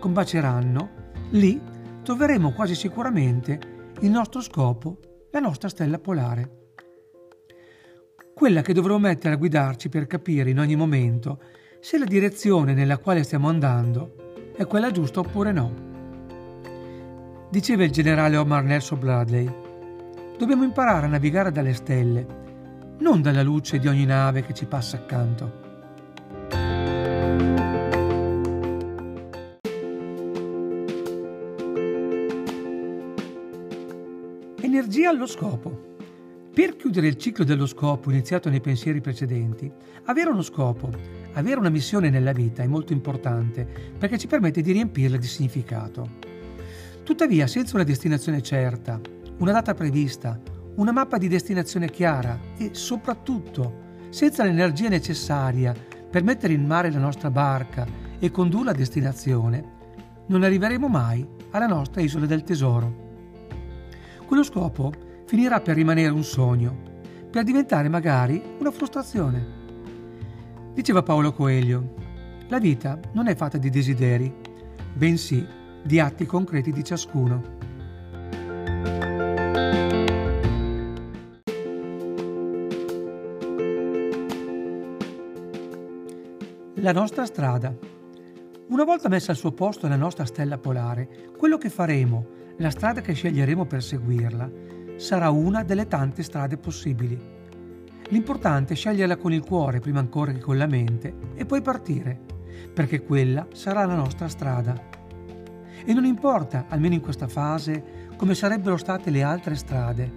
combaceranno, 0.00 0.90
lì 1.30 1.60
troveremo 2.02 2.52
quasi 2.52 2.74
sicuramente 2.74 3.92
il 4.00 4.10
nostro 4.10 4.40
scopo, 4.40 4.98
la 5.30 5.38
nostra 5.38 5.68
stella 5.68 5.98
polare. 5.98 6.62
Quella 8.34 8.62
che 8.62 8.72
dovremo 8.72 8.98
mettere 8.98 9.34
a 9.34 9.38
guidarci 9.38 9.88
per 9.88 10.08
capire 10.08 10.50
in 10.50 10.58
ogni 10.58 10.74
momento 10.74 11.40
se 11.80 11.98
la 11.98 12.04
direzione 12.04 12.74
nella 12.74 12.98
quale 12.98 13.22
stiamo 13.22 13.48
andando 13.48 14.52
è 14.56 14.66
quella 14.66 14.90
giusta 14.90 15.20
oppure 15.20 15.52
no. 15.52 15.72
Diceva 17.50 17.84
il 17.84 17.92
generale 17.92 18.36
Omar 18.36 18.64
Nelson 18.64 18.98
Bradley, 18.98 19.48
dobbiamo 20.36 20.64
imparare 20.64 21.06
a 21.06 21.10
navigare 21.10 21.52
dalle 21.52 21.74
stelle 21.74 22.42
non 22.98 23.22
dalla 23.22 23.42
luce 23.42 23.78
di 23.78 23.88
ogni 23.88 24.04
nave 24.04 24.44
che 24.44 24.54
ci 24.54 24.66
passa 24.66 24.96
accanto. 24.96 25.62
Energia 34.60 35.10
allo 35.10 35.26
scopo. 35.26 35.92
Per 36.54 36.76
chiudere 36.76 37.08
il 37.08 37.16
ciclo 37.16 37.44
dello 37.44 37.66
scopo 37.66 38.10
iniziato 38.10 38.48
nei 38.48 38.60
pensieri 38.60 39.00
precedenti, 39.00 39.70
avere 40.04 40.30
uno 40.30 40.42
scopo, 40.42 40.88
avere 41.32 41.58
una 41.58 41.68
missione 41.68 42.10
nella 42.10 42.32
vita 42.32 42.62
è 42.62 42.66
molto 42.68 42.92
importante 42.92 43.66
perché 43.98 44.18
ci 44.18 44.28
permette 44.28 44.62
di 44.62 44.70
riempirla 44.70 45.16
di 45.16 45.26
significato. 45.26 46.08
Tuttavia, 47.02 47.48
senza 47.48 47.74
una 47.74 47.84
destinazione 47.84 48.40
certa, 48.40 49.00
una 49.38 49.52
data 49.52 49.74
prevista, 49.74 50.40
una 50.76 50.92
mappa 50.92 51.18
di 51.18 51.28
destinazione 51.28 51.90
chiara 51.90 52.38
e 52.56 52.70
soprattutto 52.72 53.82
senza 54.10 54.44
l'energia 54.44 54.88
necessaria 54.88 55.74
per 56.10 56.22
mettere 56.22 56.52
in 56.52 56.66
mare 56.66 56.90
la 56.90 56.98
nostra 56.98 57.30
barca 57.30 57.86
e 58.18 58.30
condurla 58.30 58.70
a 58.70 58.74
destinazione, 58.74 59.72
non 60.26 60.42
arriveremo 60.42 60.88
mai 60.88 61.26
alla 61.50 61.66
nostra 61.66 62.00
isola 62.00 62.26
del 62.26 62.42
tesoro. 62.42 63.02
Quello 64.26 64.42
scopo 64.42 64.92
finirà 65.26 65.60
per 65.60 65.76
rimanere 65.76 66.10
un 66.10 66.24
sogno, 66.24 66.76
per 67.30 67.44
diventare 67.44 67.88
magari 67.88 68.42
una 68.58 68.70
frustrazione. 68.70 69.62
Diceva 70.72 71.02
Paolo 71.02 71.32
Coelho, 71.32 71.94
la 72.48 72.58
vita 72.58 72.98
non 73.12 73.28
è 73.28 73.34
fatta 73.34 73.58
di 73.58 73.70
desideri, 73.70 74.32
bensì 74.92 75.46
di 75.82 76.00
atti 76.00 76.26
concreti 76.26 76.72
di 76.72 76.82
ciascuno. 76.82 77.63
La 86.84 86.92
nostra 86.92 87.24
strada. 87.24 87.74
Una 88.68 88.84
volta 88.84 89.08
messa 89.08 89.30
al 89.30 89.38
suo 89.38 89.52
posto 89.52 89.88
la 89.88 89.96
nostra 89.96 90.26
stella 90.26 90.58
polare, 90.58 91.30
quello 91.38 91.56
che 91.56 91.70
faremo, 91.70 92.26
la 92.58 92.68
strada 92.68 93.00
che 93.00 93.14
sceglieremo 93.14 93.64
per 93.64 93.82
seguirla, 93.82 94.50
sarà 94.96 95.30
una 95.30 95.62
delle 95.62 95.86
tante 95.86 96.22
strade 96.22 96.58
possibili. 96.58 97.18
L'importante 98.08 98.74
è 98.74 98.76
sceglierla 98.76 99.16
con 99.16 99.32
il 99.32 99.42
cuore 99.42 99.80
prima 99.80 100.00
ancora 100.00 100.32
che 100.32 100.40
con 100.40 100.58
la 100.58 100.66
mente 100.66 101.14
e 101.34 101.46
poi 101.46 101.62
partire, 101.62 102.20
perché 102.74 103.02
quella 103.02 103.46
sarà 103.54 103.86
la 103.86 103.96
nostra 103.96 104.28
strada. 104.28 104.78
E 105.86 105.94
non 105.94 106.04
importa, 106.04 106.66
almeno 106.68 106.92
in 106.92 107.00
questa 107.00 107.28
fase, 107.28 108.10
come 108.14 108.34
sarebbero 108.34 108.76
state 108.76 109.08
le 109.08 109.22
altre 109.22 109.54
strade. 109.54 110.12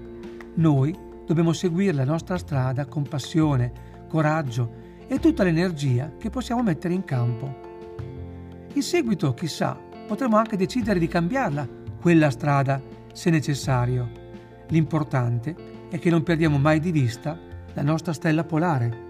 Noi 0.55 0.93
dobbiamo 1.25 1.53
seguire 1.53 1.93
la 1.93 2.03
nostra 2.03 2.37
strada 2.37 2.87
con 2.87 3.03
passione, 3.03 3.71
coraggio 4.09 4.86
e 5.07 5.19
tutta 5.19 5.43
l'energia 5.43 6.11
che 6.17 6.29
possiamo 6.29 6.61
mettere 6.61 6.93
in 6.93 7.03
campo. 7.03 7.65
In 8.73 8.83
seguito, 8.83 9.33
chissà, 9.33 9.79
potremo 10.05 10.37
anche 10.37 10.57
decidere 10.57 10.99
di 10.99 11.07
cambiarla, 11.07 11.67
quella 11.99 12.29
strada, 12.29 12.81
se 13.13 13.29
necessario. 13.29 14.09
L'importante 14.67 15.55
è 15.89 15.97
che 15.99 16.09
non 16.09 16.23
perdiamo 16.23 16.57
mai 16.57 16.79
di 16.79 16.91
vista 16.91 17.39
la 17.73 17.81
nostra 17.81 18.13
stella 18.13 18.43
polare. 18.43 19.05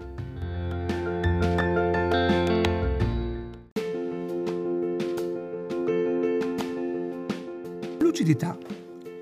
Lucidità. 8.00 8.56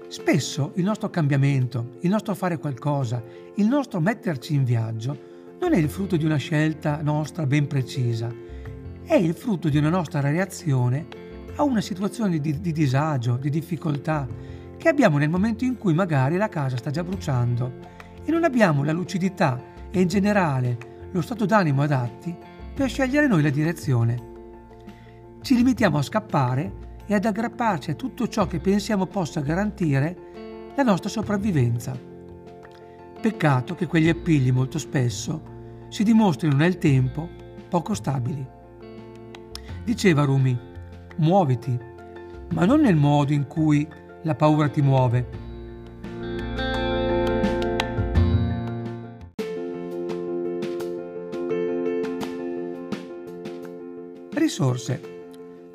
Spesso 0.09 0.73
il 0.77 0.85
nostro 0.85 1.11
cambiamento, 1.11 1.97
il 2.01 2.11
nostro 2.11 2.35
fare 2.35 2.59
qualcosa, 2.59 3.23
il 3.57 3.67
nostro 3.67 4.01
metterci 4.01 4.55
in 4.55 4.65
viaggio 4.65 5.35
non 5.59 5.73
è 5.73 5.79
il 5.79 5.89
frutto 5.89 6.17
di 6.17 6.25
una 6.25 6.37
scelta 6.37 7.01
nostra 7.03 7.47
ben 7.47 7.67
precisa, 7.67 8.33
è 9.03 9.15
il 9.15 9.35
frutto 9.35 9.69
di 9.69 9.79
una 9.79 9.89
nostra 9.89 10.21
reazione 10.21 11.07
a 11.57 11.63
una 11.63 11.81
situazione 11.81 12.39
di, 12.39 12.61
di 12.61 12.73
disagio, 12.73 13.37
di 13.37 13.49
difficoltà, 13.49 14.27
che 14.77 14.89
abbiamo 14.89 15.19
nel 15.19 15.31
momento 15.31 15.65
in 15.65 15.79
cui 15.79 15.95
magari 15.95 16.37
la 16.37 16.49
casa 16.49 16.77
sta 16.77 16.91
già 16.91 17.03
bruciando 17.03 17.73
e 18.25 18.31
non 18.31 18.45
abbiamo 18.45 18.85
la 18.85 18.93
lucidità 18.93 19.61
e 19.91 20.01
in 20.01 20.09
generale 20.09 21.09
lo 21.13 21.23
stato 21.23 21.47
d'animo 21.47 21.83
adatti 21.83 22.37
per 22.75 22.89
scegliere 22.91 23.27
noi 23.27 23.43
la 23.43 23.51
direzione. 23.51 24.35
Ci 25.41 25.55
limitiamo 25.55 25.99
a 25.99 26.03
scappare 26.03 26.73
e 27.07 27.15
ad 27.15 27.25
aggrapparci 27.25 27.93
a 27.93 27.95
tutto 27.95 28.29
ciò 28.29 28.47
che 28.47 28.59
pensiamo 28.59 29.07
possa 29.07 29.41
garantire 29.41 30.73
la 30.75 30.83
nostra 30.83 31.09
sopravvivenza. 31.09 32.16
Peccato 33.21 33.75
che 33.75 33.87
quegli 33.87 34.09
appigli 34.09 34.53
molto 34.53 34.79
spesso 34.79 35.55
si 35.89 36.05
dimostrino 36.05 36.55
nel 36.55 36.79
tempo 36.79 37.29
poco 37.69 37.95
stabili. 37.95 38.47
Diceva 39.85 40.25
Rumi, 40.25 40.57
muoviti, 41.17 41.79
ma 42.53 42.65
non 42.65 42.81
nel 42.81 42.97
modo 42.97 43.33
in 43.33 43.47
cui 43.47 43.87
la 44.23 44.35
paura 44.35 44.69
ti 44.69 44.83
muove. 44.83 45.45
Risorse. 54.35 55.15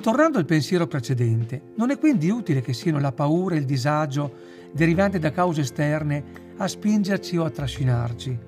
Tornando 0.00 0.38
al 0.38 0.44
pensiero 0.44 0.86
precedente, 0.86 1.72
non 1.76 1.90
è 1.90 1.98
quindi 1.98 2.28
utile 2.30 2.60
che 2.60 2.72
siano 2.72 2.98
la 2.98 3.12
paura 3.12 3.54
e 3.54 3.58
il 3.58 3.64
disagio 3.64 4.32
derivante 4.72 5.18
da 5.18 5.30
cause 5.30 5.60
esterne 5.60 6.41
a 6.56 6.66
spingerci 6.66 7.36
o 7.36 7.44
a 7.44 7.50
trascinarci. 7.50 8.38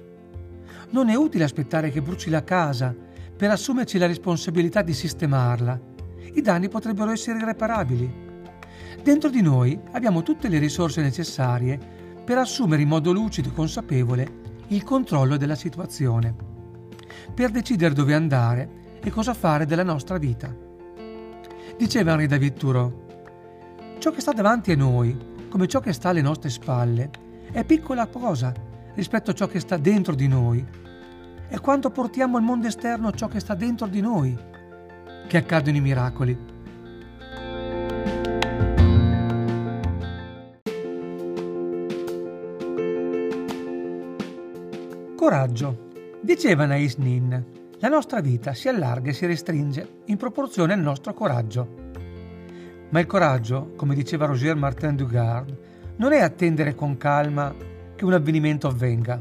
Non 0.91 1.09
è 1.09 1.15
utile 1.15 1.45
aspettare 1.45 1.91
che 1.91 2.03
bruci 2.03 2.31
la 2.31 2.45
casa 2.45 2.95
per 3.37 3.51
assumerci 3.51 3.99
la 3.99 4.07
responsabilità 4.07 4.83
di 4.83 4.93
sistemarla. 4.93 5.81
I 6.35 6.41
danni 6.41 6.69
potrebbero 6.69 7.11
essere 7.11 7.39
irreparabili. 7.39 8.23
Dentro 9.03 9.29
di 9.29 9.43
noi 9.43 9.79
abbiamo 9.93 10.23
tutte 10.23 10.49
le 10.49 10.59
risorse 10.59 11.03
necessarie 11.03 11.79
per 12.25 12.39
assumere 12.39 12.83
in 12.83 12.89
modo 12.89 13.13
lucido 13.13 13.49
e 13.49 13.53
consapevole 13.53 14.43
il 14.69 14.83
controllo 14.83 15.37
della 15.37 15.57
situazione, 15.57 16.35
per 17.35 17.51
decidere 17.51 17.93
dove 17.93 18.15
andare 18.15 18.83
e 19.03 19.11
cosa 19.11 19.35
fare 19.35 19.67
della 19.67 19.83
nostra 19.83 20.17
vita. 20.17 20.55
Diceva 21.77 22.13
Henri 22.13 22.27
David 22.27 22.55
Thoreau, 22.55 23.03
ciò 23.99 24.11
che 24.11 24.21
sta 24.21 24.33
davanti 24.33 24.73
a 24.73 24.77
noi, 24.77 25.17
come 25.49 25.67
ciò 25.67 25.81
che 25.81 25.93
sta 25.93 26.11
alle 26.11 26.23
nostre 26.23 26.49
spalle, 26.49 27.11
è 27.53 27.65
piccola 27.65 28.07
cosa 28.07 28.53
rispetto 28.95 29.31
a 29.31 29.35
ciò 29.35 29.47
che 29.47 29.61
sta 29.61 29.77
dentro 29.77 30.15
di 30.15 30.29
noi. 30.29 30.65
È 31.49 31.59
quando 31.61 31.91
portiamo 31.91 32.37
al 32.37 32.43
mondo 32.43 32.67
esterno 32.67 33.13
ciò 33.13 33.29
che 33.29 33.41
sta 33.41 33.55
dentro 33.55 33.87
di 33.87 34.01
noi 34.01 34.37
che 35.27 35.37
accadono 35.37 35.77
i 35.77 35.81
miracoli. 35.81 36.53
Coraggio. 45.17 45.83
Diceva 46.21 46.67
Nais 46.67 46.97
Nin, 46.97 47.45
la 47.79 47.89
nostra 47.89 48.21
vita 48.21 48.55
si 48.55 48.69
allarga 48.69 49.11
e 49.11 49.13
si 49.13 49.27
restringe 49.27 50.01
in 50.07 50.17
proporzione 50.17 50.73
al 50.73 50.81
nostro 50.81 51.13
coraggio. 51.13 51.83
Ma 52.91 53.01
il 53.01 53.07
coraggio, 53.07 53.73
come 53.77 53.95
diceva 53.95 54.27
Roger 54.27 54.57
Martin 54.57 54.97
Dugard, 54.97 55.57
non 55.97 56.13
è 56.13 56.21
attendere 56.21 56.75
con 56.75 56.97
calma 56.97 57.55
che 57.95 58.05
un 58.05 58.13
avvenimento 58.13 58.67
avvenga. 58.67 59.21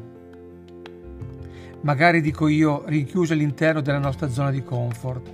Magari 1.82 2.22
dico 2.22 2.48
io 2.48 2.84
rinchiuso 2.86 3.34
all'interno 3.34 3.82
della 3.82 4.00
nostra 4.00 4.30
zona 4.30 4.52
di 4.52 4.64
comfort. 4.64 5.32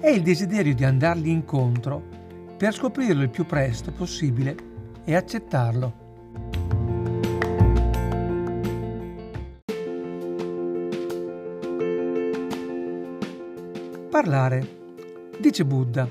È 0.00 0.08
il 0.08 0.22
desiderio 0.22 0.74
di 0.74 0.84
andargli 0.84 1.28
incontro 1.28 2.02
per 2.56 2.74
scoprirlo 2.74 3.22
il 3.22 3.30
più 3.30 3.46
presto 3.46 3.92
possibile 3.92 4.56
e 5.04 5.14
accettarlo. 5.14 6.04
Parlare. 14.10 14.74
Dice 15.38 15.64
Buddha, 15.64 16.08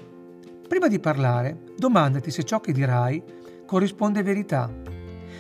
prima 0.68 0.88
di 0.88 1.00
parlare, 1.00 1.58
domandati 1.76 2.30
se 2.32 2.44
ciò 2.44 2.60
che 2.60 2.72
dirai 2.72 3.22
corrisponde 3.66 4.24
verità, 4.24 4.72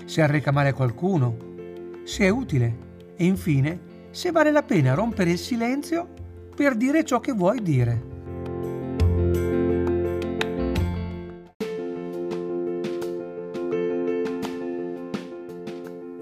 se 0.05 0.21
arreca 0.21 0.51
male 0.51 0.69
a 0.69 0.73
qualcuno, 0.73 1.37
se 2.03 2.25
è 2.25 2.29
utile 2.29 3.13
e 3.15 3.25
infine 3.25 3.93
se 4.11 4.31
vale 4.31 4.51
la 4.51 4.63
pena 4.63 4.93
rompere 4.93 5.31
il 5.31 5.37
silenzio 5.37 6.07
per 6.55 6.75
dire 6.75 7.03
ciò 7.03 7.19
che 7.19 7.33
vuoi 7.33 7.61
dire. 7.61 8.13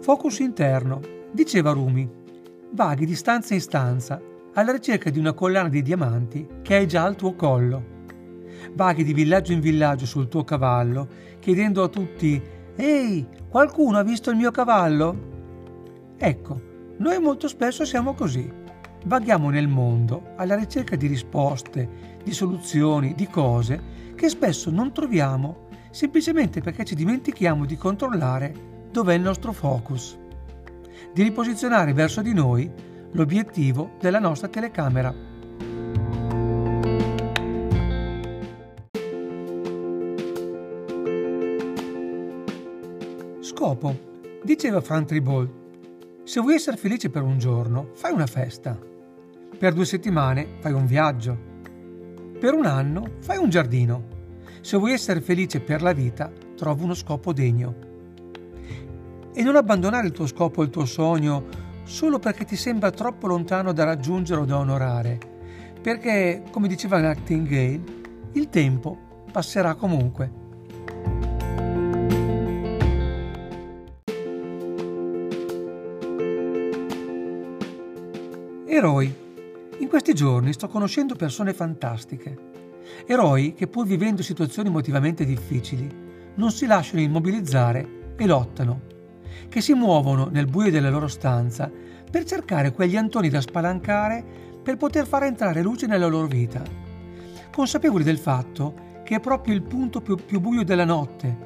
Focus 0.01 0.39
interno. 0.39 0.99
Diceva 1.31 1.71
Rumi, 1.71 2.07
vaghi 2.71 3.05
di 3.05 3.15
stanza 3.15 3.53
in 3.53 3.61
stanza 3.61 4.21
alla 4.53 4.71
ricerca 4.71 5.09
di 5.09 5.17
una 5.17 5.33
collana 5.33 5.69
di 5.69 5.81
diamanti 5.81 6.47
che 6.61 6.75
hai 6.75 6.87
già 6.87 7.03
al 7.03 7.15
tuo 7.15 7.33
collo. 7.35 7.92
Vaghi 8.73 9.04
di 9.04 9.13
villaggio 9.13 9.52
in 9.52 9.60
villaggio 9.60 10.06
sul 10.06 10.28
tuo 10.28 10.43
cavallo, 10.43 11.08
chiedendo 11.39 11.84
a 11.84 11.89
tutti: 11.89 12.41
Ehi, 12.76 13.28
qualcuno 13.49 13.97
ha 13.97 14.04
visto 14.04 14.30
il 14.30 14.38
mio 14.38 14.52
cavallo? 14.52 15.32
Ecco, 16.17 16.62
noi 16.97 17.19
molto 17.19 17.47
spesso 17.47 17.86
siamo 17.86 18.13
così. 18.13 18.52
Vaghiamo 19.06 19.49
nel 19.49 19.67
mondo 19.67 20.32
alla 20.38 20.56
ricerca 20.56 20.95
di 20.95 21.08
risposte, 21.08 22.19
di 22.23 22.32
soluzioni, 22.32 23.13
di 23.15 23.28
cose 23.28 24.13
che 24.15 24.30
spesso 24.30 24.71
non 24.71 24.93
troviamo 24.93 25.67
semplicemente 25.91 26.62
perché 26.62 26.86
ci 26.86 26.95
dimentichiamo 26.95 27.65
di 27.65 27.76
controllare 27.76 28.54
dov'è 28.91 29.13
il 29.13 29.21
nostro 29.21 29.52
focus, 29.52 30.17
di 31.13 31.21
riposizionare 31.21 31.93
verso 31.93 32.21
di 32.21 32.34
noi 32.34 32.71
l'obiettivo 33.12 33.91
della 33.99 34.19
nostra 34.19 34.47
telecamera. 34.47 35.13
Scopo. 43.63 43.97
Diceva 44.43 44.82
Frank 44.82 45.08
Tribold, 45.08 45.49
se 46.26 46.41
vuoi 46.41 46.56
essere 46.56 46.76
felice 46.76 47.10
per 47.10 47.21
un 47.21 47.38
giorno, 47.38 47.91
fai 47.93 48.12
una 48.12 48.26
festa. 48.26 48.78
Per 49.58 49.73
due 49.73 49.86
settimane 49.86 50.58
fai 50.60 50.73
un 50.73 50.86
viaggio. 50.86 51.38
Per 52.38 52.54
un 52.54 52.65
anno 52.65 53.12
fai 53.21 53.38
un 53.38 53.47
giardino. 53.47 54.04
Se 54.60 54.76
vuoi 54.76 54.91
essere 54.91 55.21
felice 55.21 55.62
per 55.62 55.82
la 55.82 55.93
vita, 55.93 56.30
trova 56.58 56.84
uno 56.84 56.93
scopo 56.93 57.32
degno. 57.32 57.76
E 59.34 59.41
non 59.43 59.56
abbandonare 59.56 60.08
il 60.08 60.12
tuo 60.12 60.28
scopo 60.28 60.62
il 60.62 60.69
tuo 60.69 60.84
sogno 60.84 61.45
solo 61.86 62.19
perché 62.19 62.43
ti 62.43 62.58
sembra 62.58 62.91
troppo 62.91 63.28
lontano 63.28 63.71
da 63.71 63.86
raggiungere 63.86 64.41
o 64.41 64.45
da 64.45 64.58
onorare, 64.58 65.17
perché, 65.82 66.43
come 66.52 66.67
diceva 66.67 66.99
Nightingale, 66.99 67.82
il 68.34 68.49
tempo 68.49 68.97
passerà 69.32 69.76
comunque. 69.76 70.42
Eroi. 78.84 79.15
In 79.78 79.88
questi 79.88 80.13
giorni 80.13 80.52
sto 80.52 80.67
conoscendo 80.67 81.15
persone 81.15 81.54
fantastiche. 81.54 82.52
Eroi 83.06 83.54
che 83.54 83.67
pur 83.67 83.88
vivendo 83.88 84.22
situazioni 84.22 84.67
emotivamente 84.67 85.24
difficili 85.24 85.89
non 86.36 86.52
si 86.52 86.65
lasciano 86.65 87.00
immobilizzare 87.00 88.13
e 88.17 88.26
lottano 88.26 88.82
che 89.48 89.62
si 89.62 89.74
muovono 89.74 90.28
nel 90.30 90.48
buio 90.48 90.69
della 90.69 90.89
loro 90.89 91.08
stanza 91.08 91.72
per 92.12 92.26
cercare 92.26 92.74
quegli 92.74 92.98
antoni 92.98 93.30
da 93.30 93.39
spalancare 93.39 94.22
per 94.62 94.76
poter 94.76 95.08
far 95.08 95.24
entrare 95.24 95.62
luce 95.62 95.88
nella 95.88 96.08
loro 96.08 96.28
vita, 96.28 96.62
consapevoli 97.54 98.04
del 98.04 98.17
fatto 98.17 99.02
che 99.06 99.15
è 99.15 99.19
proprio 99.22 99.54
il 99.54 99.62
punto 99.62 100.02
più, 100.02 100.17
più 100.17 100.41
buio 100.41 100.65
della 100.65 100.84
notte, 100.84 101.38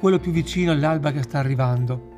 quello 0.00 0.18
più 0.18 0.32
vicino 0.32 0.72
all'alba 0.72 1.12
che 1.12 1.20
sta 1.22 1.38
arrivando. 1.38 2.16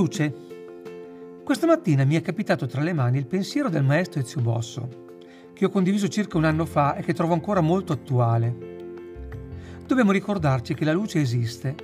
Luce. 0.00 0.34
Questa 1.44 1.66
mattina 1.66 2.04
mi 2.04 2.14
è 2.14 2.22
capitato 2.22 2.64
tra 2.64 2.80
le 2.80 2.94
mani 2.94 3.18
il 3.18 3.26
pensiero 3.26 3.68
del 3.68 3.82
maestro 3.82 4.20
Ezio 4.20 4.40
Bosso, 4.40 4.88
che 5.52 5.66
ho 5.66 5.68
condiviso 5.68 6.08
circa 6.08 6.38
un 6.38 6.44
anno 6.44 6.64
fa 6.64 6.94
e 6.94 7.02
che 7.02 7.12
trovo 7.12 7.34
ancora 7.34 7.60
molto 7.60 7.92
attuale. 7.92 8.78
Dobbiamo 9.86 10.12
ricordarci 10.12 10.72
che 10.72 10.86
la 10.86 10.94
luce 10.94 11.20
esiste, 11.20 11.74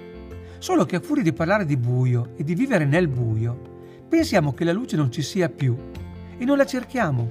solo 0.57 0.87
che 0.87 0.97
a 0.97 1.01
furia 1.01 1.23
di 1.23 1.35
parlare 1.35 1.67
di 1.67 1.77
buio 1.77 2.31
e 2.37 2.43
di 2.43 2.55
vivere 2.55 2.87
nel 2.87 3.07
buio, 3.07 3.85
pensiamo 4.09 4.55
che 4.55 4.65
la 4.65 4.73
luce 4.73 4.97
non 4.97 5.13
ci 5.13 5.21
sia 5.21 5.51
più 5.51 5.77
e 6.39 6.43
non 6.47 6.57
la 6.57 6.65
cerchiamo, 6.65 7.31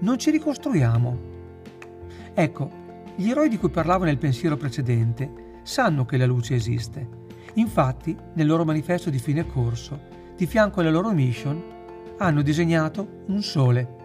non 0.00 0.18
ci 0.18 0.32
ricostruiamo. 0.32 1.18
Ecco, 2.34 2.70
gli 3.14 3.30
eroi 3.30 3.48
di 3.48 3.56
cui 3.56 3.70
parlavo 3.70 4.02
nel 4.02 4.18
pensiero 4.18 4.56
precedente 4.56 5.60
sanno 5.62 6.04
che 6.04 6.16
la 6.16 6.26
luce 6.26 6.56
esiste. 6.56 7.22
Infatti, 7.54 8.16
nel 8.32 8.48
loro 8.48 8.64
manifesto 8.64 9.10
di 9.10 9.20
fine 9.20 9.46
corso, 9.46 10.13
di 10.36 10.46
fianco 10.46 10.80
alla 10.80 10.90
loro 10.90 11.12
mission, 11.12 11.62
hanno 12.18 12.42
disegnato 12.42 13.22
un 13.26 13.42
sole. 13.42 14.02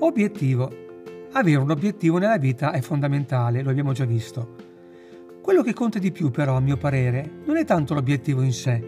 Obiettivo. 0.00 0.82
Avere 1.32 1.58
un 1.58 1.70
obiettivo 1.70 2.18
nella 2.18 2.36
vita 2.36 2.72
è 2.72 2.80
fondamentale, 2.80 3.62
lo 3.62 3.70
abbiamo 3.70 3.92
già 3.92 4.04
visto. 4.04 4.54
Quello 5.40 5.62
che 5.62 5.72
conta 5.72 5.98
di 5.98 6.12
più, 6.12 6.30
però, 6.30 6.56
a 6.56 6.60
mio 6.60 6.76
parere, 6.76 7.40
non 7.46 7.56
è 7.56 7.64
tanto 7.64 7.94
l'obiettivo 7.94 8.42
in 8.42 8.52
sé. 8.52 8.82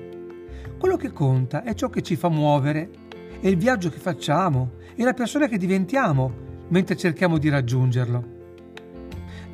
Quello 0.78 0.96
che 0.96 1.10
conta 1.10 1.64
è 1.64 1.74
ciò 1.74 1.88
che 1.88 2.02
ci 2.02 2.16
fa 2.16 2.28
muovere, 2.28 2.90
è 3.40 3.48
il 3.48 3.56
viaggio 3.56 3.90
che 3.90 3.98
facciamo, 3.98 4.72
e 4.94 5.02
la 5.02 5.14
persona 5.14 5.48
che 5.48 5.58
diventiamo 5.58 6.44
mentre 6.68 6.96
cerchiamo 6.96 7.38
di 7.38 7.48
raggiungerlo. 7.48 8.35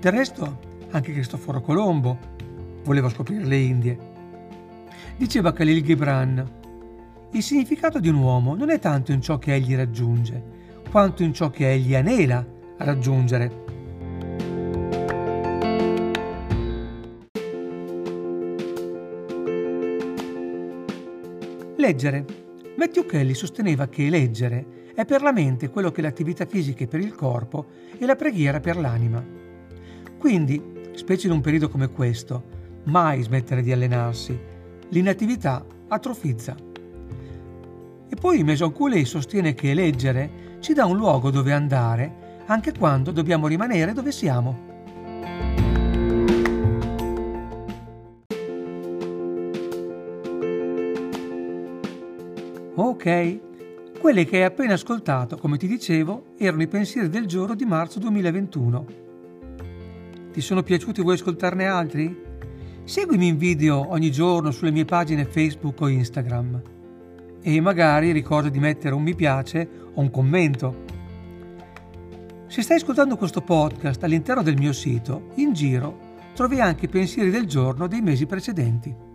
Del 0.03 0.11
resto, 0.11 0.59
anche 0.91 1.13
Cristoforo 1.13 1.61
Colombo 1.61 2.19
voleva 2.83 3.09
scoprire 3.09 3.45
le 3.45 3.57
Indie. 3.57 3.99
Diceva 5.17 5.53
Khalil 5.53 5.81
Gibran, 5.81 6.51
il 7.31 7.41
significato 7.41 8.01
di 8.01 8.09
un 8.09 8.17
uomo 8.17 8.57
non 8.57 8.71
è 8.71 8.81
tanto 8.81 9.13
in 9.13 9.23
ciò 9.23 9.39
che 9.39 9.55
egli 9.55 9.77
raggiunge, 9.77 10.43
quanto 10.91 11.23
in 11.23 11.33
ciò 11.33 11.51
che 11.51 11.71
egli 11.71 11.95
anela 11.95 12.45
a 12.79 12.85
raggiungere. 12.85 13.65
Leggere. 21.77 22.25
Matthew 22.77 23.07
Kelly 23.07 23.35
sosteneva 23.35 23.87
che 23.87 24.11
leggere 24.11 24.91
è 24.97 25.05
per 25.05 25.23
la 25.23 25.31
mente 25.31 25.71
quello 25.71 25.93
che 25.93 26.03
l'attività 26.03 26.45
fisica 26.45 26.83
è 26.83 26.89
per 26.89 26.99
il 26.99 27.15
corpo 27.15 27.67
e 27.97 28.05
la 28.05 28.17
preghiera 28.17 28.59
per 28.59 28.77
l'anima. 28.77 29.42
Quindi, 30.23 30.63
specie 30.95 31.27
in 31.27 31.33
un 31.33 31.41
periodo 31.41 31.69
come 31.69 31.91
questo, 31.91 32.45
mai 32.85 33.23
smettere 33.23 33.61
di 33.61 33.73
allenarsi. 33.73 34.39
L'inattività 34.91 35.67
atrofizza. 35.89 36.55
E 38.09 38.15
poi 38.15 38.45
Mason 38.45 38.71
Cooley 38.71 39.05
sostiene 39.05 39.53
che 39.55 39.75
leggere 39.75 40.59
ci 40.61 40.75
dà 40.75 40.85
un 40.85 40.97
luogo 40.97 41.31
dove 41.31 41.53
andare 41.53 42.45
anche 42.47 42.73
quando 42.73 43.11
dobbiamo 43.11 43.49
rimanere 43.49 43.93
dove 43.93 44.13
siamo. 44.13 44.71
Ok, 52.77 53.41
quelli 53.99 54.25
che 54.25 54.37
hai 54.37 54.45
appena 54.45 54.75
ascoltato, 54.75 55.37
come 55.37 55.57
ti 55.57 55.67
dicevo, 55.67 56.27
erano 56.39 56.63
i 56.63 56.69
pensieri 56.69 57.09
del 57.09 57.27
giorno 57.27 57.57
di 57.57 57.65
marzo 57.65 57.99
2021. 57.99 59.11
Ti 60.33 60.41
sono 60.41 60.63
piaciuti? 60.63 61.03
Vuoi 61.03 61.17
ascoltarne 61.17 61.67
altri? 61.67 62.25
Seguimi 62.85 63.27
in 63.27 63.37
video 63.37 63.91
ogni 63.91 64.11
giorno 64.11 64.51
sulle 64.51 64.71
mie 64.71 64.87
pagine 64.87 65.27
Facebook 65.27 65.79
o 65.83 65.89
Instagram 65.89 66.63
e 67.43 67.61
magari 67.61 68.13
ricorda 68.13 68.49
di 68.49 68.59
mettere 68.59 68.95
un 68.95 69.03
mi 69.03 69.15
piace 69.15 69.69
o 69.93 70.01
un 70.01 70.11
commento. 70.11 70.85
Se 72.47 72.63
stai 72.63 72.79
ascoltando 72.79 73.19
questo 73.19 73.43
podcast 73.43 74.03
all'interno 74.05 74.43
del 74.43 74.57
mio 74.57 74.73
sito, 74.73 75.33
in 75.35 75.53
giro 75.53 75.99
trovi 76.35 76.63
anche 76.63 76.87
i 76.87 76.89
pensieri 76.89 77.31
del 77.31 77.45
giorno 77.45 77.87
dei 77.87 78.01
mesi 78.01 78.25
precedenti. 78.25 79.12